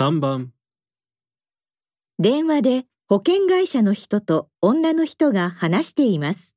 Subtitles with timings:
[0.00, 0.52] 3番
[2.20, 6.54] 電話で保険会社の人と女の人が話しています。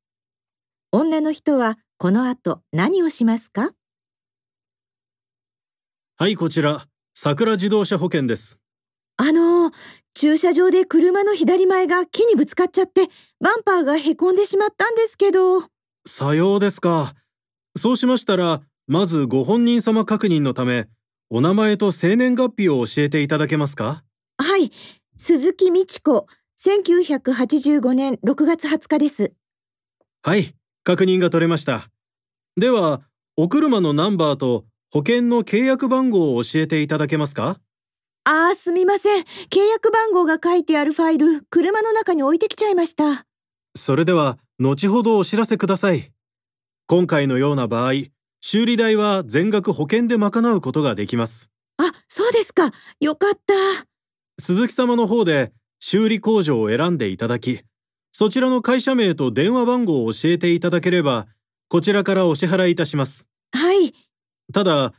[0.92, 3.72] 女の人はこの後何をしますか？
[6.19, 6.85] はいこちら。
[7.15, 8.60] 桜自動車保険です。
[9.17, 9.71] あの、
[10.13, 13.08] 駐車場で車の左前が木にぶつかっちゃって、
[13.39, 15.63] バンパーがへこんでしまったんですけど。
[16.05, 17.16] さようですか。
[17.76, 20.88] そうしましたらまずご本人様確認のため
[21.34, 24.04] お名前と生年月日を教えていただけますか？
[24.38, 24.70] はい、
[25.16, 26.28] 鈴木美智子、
[26.60, 29.32] 1985年6月20日です。
[30.24, 31.90] はい確認が取れました
[32.58, 33.04] では
[33.38, 37.62] お車のナンバーと保険の契約番号を教えていただけますか？
[38.26, 39.24] あー、すみません。
[39.24, 43.26] 契約番号が書いてあるファイル、車の中に置いてきちゃいました。
[43.77, 46.12] それでは後ほどお知らせください
[46.88, 47.94] 今回のような場合
[48.41, 52.72] 修理代は全額保険で賄うことができますあ、そうですか。
[52.99, 53.54] よかった。
[54.40, 57.62] 鈴木様の方で修理工場を選んでいただき
[58.12, 61.27] そちらの会社名と電話番号を教えていただければ
[61.70, 63.93] こちらからお支払いいたしますはい。
[64.51, 64.94] ただ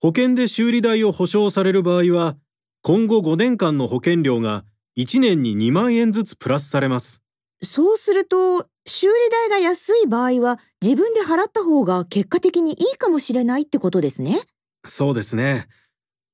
[0.00, 2.36] 保険で修理代を保証される場合は
[2.82, 4.64] 今後5年間の保険料が
[4.98, 7.20] 1年に2万円ずつプラスされます
[7.62, 14.40] そうすると、修理代が安い場合は自分で払った方が結果的にいいかもしれないってことですね。
[14.86, 15.66] そうですね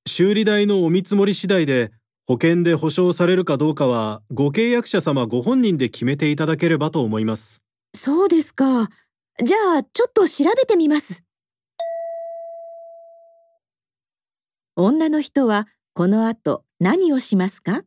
[0.06, 1.92] 修理代のお見積もり次第で
[2.27, 7.62] 保険で保証されるかどうかはご契約者様ご本人で決めていただければと思います
[7.97, 8.91] そうですか。
[9.42, 11.23] じゃあ、ちょっと調べてみます。
[14.77, 17.83] 女の人はこの後何をしますか？